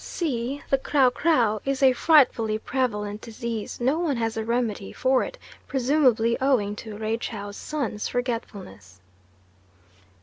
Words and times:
C. 0.03 0.63
The 0.67 0.79
kraw 0.79 1.11
kraw 1.11 1.59
is 1.63 1.83
a 1.83 1.93
frightfully 1.93 2.57
prevalent 2.57 3.21
disease; 3.21 3.79
no 3.79 3.99
one 3.99 4.17
has 4.17 4.35
a 4.35 4.43
remedy 4.43 4.91
for 4.91 5.23
it, 5.23 5.37
presumably 5.67 6.35
owing 6.41 6.75
to 6.77 6.97
Raychow's 6.97 7.55
son's 7.55 8.07
forgetfulness. 8.07 8.99